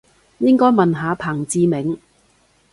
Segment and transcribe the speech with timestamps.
[0.39, 1.99] 應該問下彭志銘